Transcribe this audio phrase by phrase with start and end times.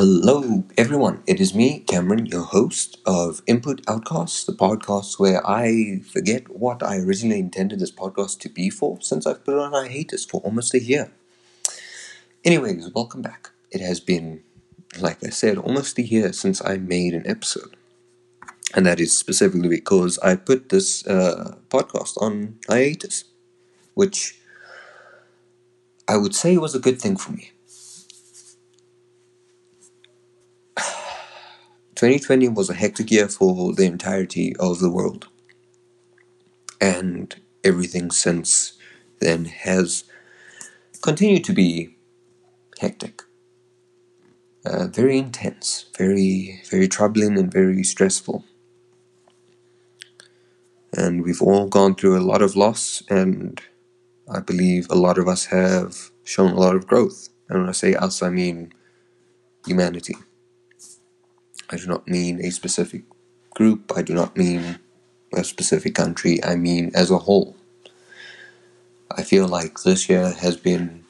[0.00, 1.24] Hello, everyone.
[1.26, 6.84] It is me, Cameron, your host of Input Outcast, the podcast where I forget what
[6.84, 10.40] I originally intended this podcast to be for since I've put it on hiatus for
[10.42, 11.10] almost a year.
[12.44, 13.50] Anyways, welcome back.
[13.72, 14.44] It has been,
[15.00, 17.74] like I said, almost a year since I made an episode.
[18.76, 23.24] And that is specifically because I put this uh, podcast on hiatus,
[23.94, 24.38] which
[26.06, 27.50] I would say was a good thing for me
[31.98, 35.26] 2020 was a hectic year for the entirety of the world.
[36.80, 37.34] And
[37.64, 38.74] everything since
[39.20, 40.04] then has
[41.02, 41.96] continued to be
[42.78, 43.22] hectic.
[44.64, 48.44] Uh, very intense, very, very troubling, and very stressful.
[50.96, 53.60] And we've all gone through a lot of loss, and
[54.32, 57.28] I believe a lot of us have shown a lot of growth.
[57.48, 58.72] And when I say us, I mean
[59.66, 60.14] humanity.
[61.70, 63.02] I do not mean a specific
[63.54, 64.78] group, I do not mean
[65.34, 67.56] a specific country, I mean as a whole.
[69.10, 71.04] I feel like this year has been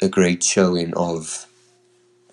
[0.00, 1.46] a great showing of,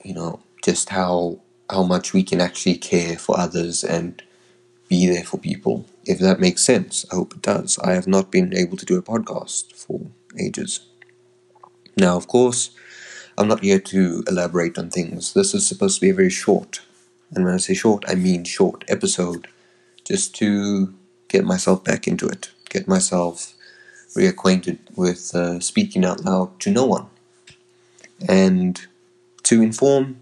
[0.04, 4.24] you know, just how how much we can actually care for others and
[4.88, 5.86] be there for people.
[6.06, 7.78] If that makes sense, I hope it does.
[7.80, 10.02] I have not been able to do a podcast for
[10.40, 10.80] ages.
[11.96, 12.72] Now, of course,
[13.40, 15.34] I'm not here to elaborate on things.
[15.34, 16.82] This is supposed to be a very short,
[17.34, 19.48] and when I say short, I mean short episode,
[20.04, 20.94] just to
[21.30, 23.54] get myself back into it, get myself
[24.14, 27.06] reacquainted with uh, speaking out loud to no one,
[28.28, 28.82] and
[29.44, 30.22] to inform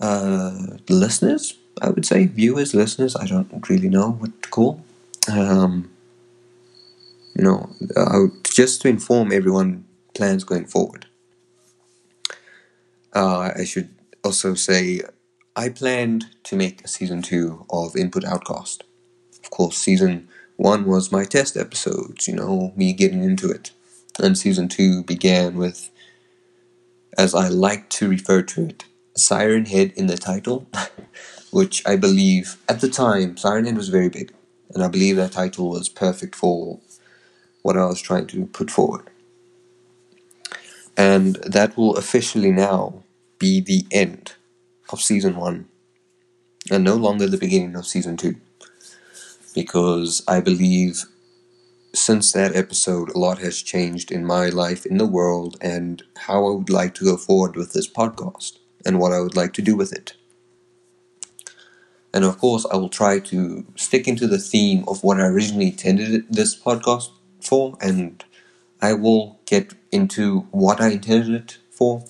[0.00, 4.82] uh, listeners, I would say, viewers, listeners, I don't really know what to call.
[5.30, 5.90] Um,
[7.34, 9.84] you know, uh, just to inform everyone
[10.14, 11.06] plans going forward.
[13.14, 13.90] Uh, I should
[14.24, 15.02] also say
[15.56, 18.84] I planned to make a season two of Input Outcast.
[19.42, 23.72] Of course, season one was my test episodes, you know, me getting into it.
[24.18, 25.90] And season two began with,
[27.18, 28.84] as I like to refer to it,
[29.16, 30.68] Siren Head in the title,
[31.50, 34.32] which I believe at the time, Siren Head was very big.
[34.74, 36.78] And I believe that title was perfect for
[37.62, 39.10] what I was trying to put forward
[41.00, 43.02] and that will officially now
[43.40, 44.34] be the end
[44.92, 45.66] of season one
[46.70, 48.36] and no longer the beginning of season two
[49.54, 51.04] because I believe
[51.94, 56.46] since that episode a lot has changed in my life in the world and how
[56.46, 59.62] I would like to go forward with this podcast and what I would like to
[59.62, 60.14] do with it.
[62.12, 65.68] And of course, I will try to stick into the theme of what I originally
[65.68, 68.24] intended this podcast for, and
[68.82, 72.04] I will get into what I intended it for.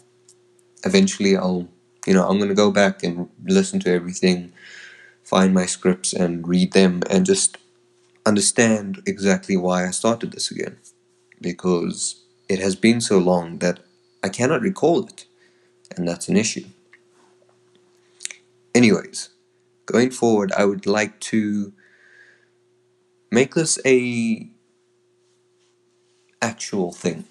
[0.84, 1.68] Eventually, I'll,
[2.06, 4.52] you know, I'm going to go back and listen to everything,
[5.22, 7.58] find my scripts and read them, and just
[8.24, 10.78] understand exactly why I started this again.
[11.41, 13.80] Because it has been so long that
[14.22, 15.26] I cannot recall it,
[15.96, 16.66] and that's an issue.
[18.74, 19.30] Anyways,
[19.86, 21.72] going forward, I would like to
[23.30, 24.48] make this a
[26.42, 27.24] actual thing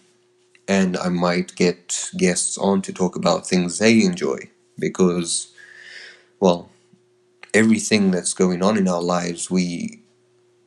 [0.70, 5.52] and I might get guests on to talk about things they enjoy because,
[6.40, 6.70] well,
[7.54, 10.04] everything that's going on in our lives, we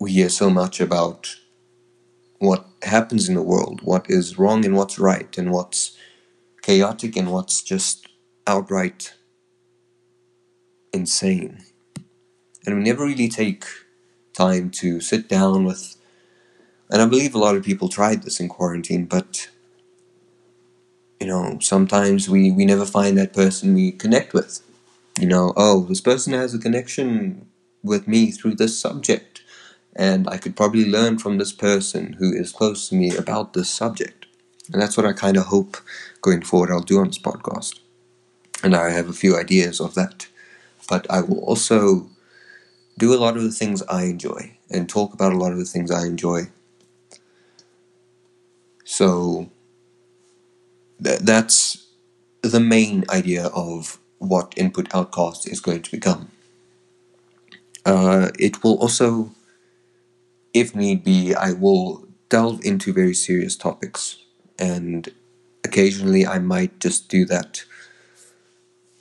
[0.01, 1.37] we hear so much about
[2.41, 5.97] what happens in the world, what is wrong and what's right, and what's
[6.63, 8.09] chaotic and what's just
[8.49, 9.15] outright
[10.93, 11.59] insane.
[12.67, 13.65] And we never really take
[14.35, 15.97] time to sit down with,
[16.91, 19.49] and I believe a lot of people tried this in quarantine, but
[21.23, 24.61] you know, sometimes we, we never find that person we connect with.
[25.21, 27.47] You know, oh, this person has a connection
[27.85, 29.41] with me through this subject,
[29.95, 33.71] and I could probably learn from this person who is close to me about this
[33.71, 34.27] subject.
[34.73, 35.77] And that's what I kind of hope
[36.23, 37.79] going forward I'll do on this podcast.
[38.65, 40.27] And I have a few ideas of that.
[40.89, 42.11] But I will also
[42.99, 45.65] do a lot of the things I enjoy and talk about a lot of the
[45.67, 46.49] things I enjoy.
[48.85, 49.51] So
[51.03, 51.87] th- that's
[52.43, 56.31] the main idea of what input outcast is going to become.
[57.85, 59.31] Uh, it will also,
[60.55, 64.17] if need be, I will delve into very serious topics,
[64.59, 65.09] and
[65.65, 67.65] occasionally I might just do that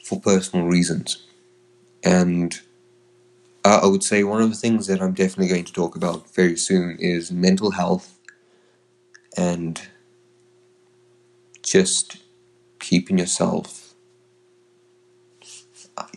[0.03, 1.23] for personal reasons.
[2.03, 2.59] And
[3.63, 6.33] uh, I would say one of the things that I'm definitely going to talk about
[6.33, 8.17] very soon is mental health
[9.37, 9.81] and
[11.63, 12.17] just
[12.79, 13.81] keeping yourself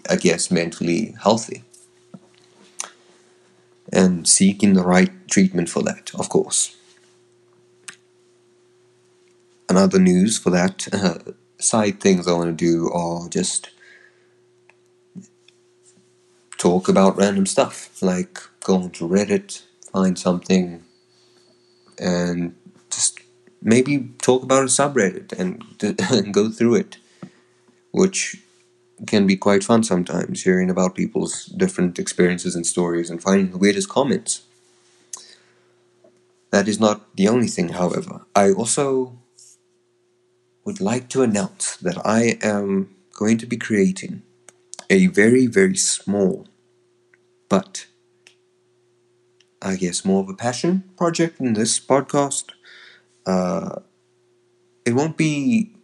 [0.08, 1.62] I guess, mentally healthy.
[3.92, 6.76] And seeking the right treatment for that, of course.
[9.68, 11.18] Another news for that, uh,
[11.58, 13.70] side things I want to do are just
[16.58, 19.62] talk about random stuff, like go onto Reddit,
[19.92, 20.84] find something,
[21.98, 22.54] and
[23.64, 25.64] maybe talk about a subreddit and,
[26.12, 26.98] and go through it,
[27.90, 28.36] which
[29.06, 33.58] can be quite fun sometimes, hearing about people's different experiences and stories and finding the
[33.58, 34.42] weirdest comments.
[36.50, 38.20] That is not the only thing, however.
[38.36, 39.18] I also
[40.64, 44.22] would like to announce that I am going to be creating
[44.88, 46.46] a very, very small,
[47.48, 47.86] but
[49.60, 52.50] I guess more of a passion project in this podcast.
[53.26, 53.80] Uh,
[54.84, 55.74] it won't be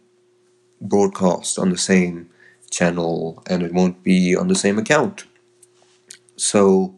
[0.79, 2.29] broadcast on the same
[2.69, 5.25] channel and it won't be on the same account.
[6.35, 6.95] So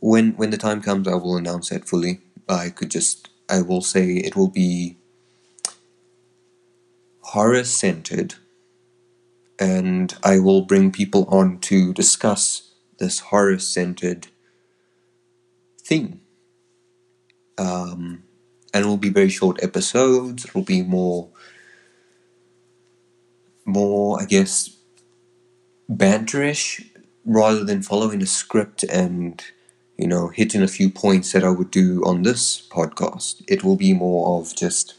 [0.00, 2.20] when when the time comes I will announce it fully.
[2.48, 4.96] I could just I will say it will be
[7.20, 8.34] horror centered
[9.58, 14.26] and I will bring people on to discuss this horror centered
[15.80, 16.20] thing.
[17.58, 18.24] Um,
[18.72, 20.44] and it will be very short episodes.
[20.44, 21.28] It will be more,
[23.64, 24.76] more I guess,
[25.90, 26.86] banterish
[27.24, 29.42] rather than following a script and
[29.96, 33.42] you know hitting a few points that I would do on this podcast.
[33.48, 34.94] It will be more of just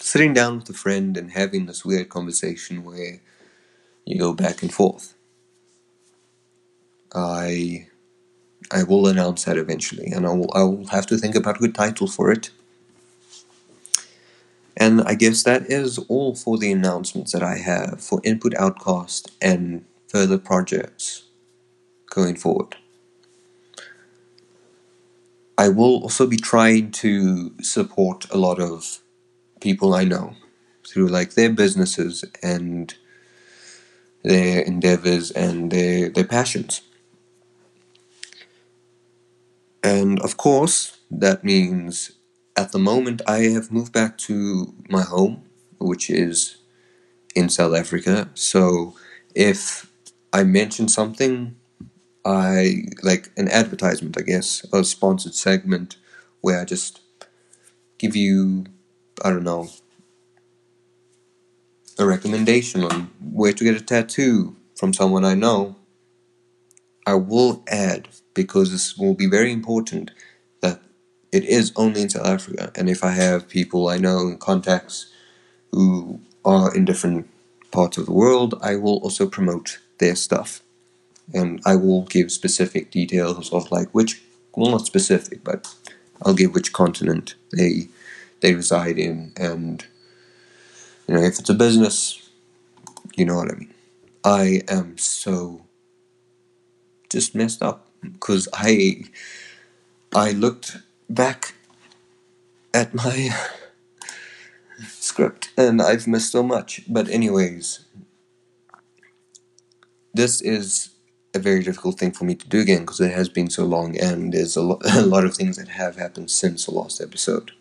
[0.00, 3.20] sitting down with a friend and having this weird conversation where
[4.06, 5.14] you go back and forth.
[7.14, 7.88] I
[8.70, 11.60] I will announce that eventually, and I will I will have to think about a
[11.60, 12.50] good title for it.
[14.76, 19.30] And I guess that is all for the announcements that I have for Input Outcast
[19.42, 21.24] and further projects
[22.10, 22.76] going forward.
[25.58, 29.00] I will also be trying to support a lot of
[29.60, 30.34] people I know
[30.86, 32.94] through like their businesses and
[34.22, 36.82] their endeavors and their their passions.
[39.82, 42.12] And of course, that means
[42.56, 45.44] at the moment I have moved back to my home,
[45.78, 46.56] which is
[47.34, 48.28] in South Africa.
[48.34, 48.94] So
[49.34, 49.90] if
[50.32, 51.56] I mention something,
[52.24, 55.96] I like an advertisement, I guess, a sponsored segment
[56.40, 57.00] where I just
[57.98, 58.66] give you,
[59.24, 59.70] I don't know,
[61.98, 65.76] a recommendation on where to get a tattoo from someone I know.
[67.06, 70.10] I will add because this will be very important
[70.60, 70.80] that
[71.32, 72.72] it is only in South Africa.
[72.74, 75.12] And if I have people I know in contacts
[75.72, 77.28] who are in different
[77.70, 80.62] parts of the world, I will also promote their stuff.
[81.34, 84.22] And I will give specific details of like which,
[84.54, 85.74] well, not specific, but
[86.22, 87.88] I'll give which continent they
[88.40, 89.84] they reside in, and
[91.06, 92.30] you know if it's a business,
[93.16, 93.74] you know what I mean.
[94.24, 95.62] I am so
[97.10, 99.04] just messed up because I
[100.14, 100.78] I looked
[101.08, 101.54] back
[102.74, 103.30] at my
[104.86, 106.82] script and I've missed so much.
[106.88, 107.80] But anyways,
[110.14, 110.90] this is
[111.34, 113.98] a very difficult thing for me to do again because it has been so long
[113.98, 117.52] and there's a, lo- a lot of things that have happened since the last episode.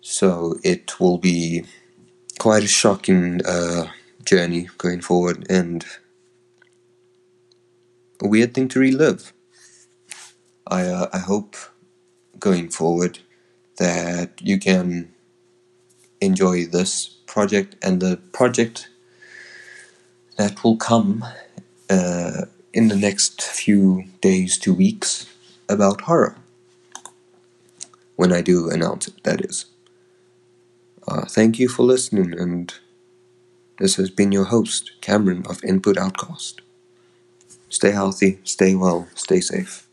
[0.00, 1.64] So it will be
[2.38, 3.88] quite a shocking uh,
[4.24, 5.84] journey going forward and
[8.20, 9.32] a weird thing to relive.
[10.66, 11.56] I uh, I hope
[12.38, 13.18] going forward
[13.76, 15.12] that you can
[16.20, 18.88] enjoy this project and the project
[20.36, 21.24] that will come
[21.88, 25.26] uh, in the next few days to weeks
[25.68, 26.36] about horror.
[28.16, 29.66] When I do announce it, that is.
[31.08, 32.72] Uh, thank you for listening, and
[33.78, 36.60] this has been your host, Cameron of Input Outcast.
[37.70, 39.89] Stay healthy, stay well, stay safe.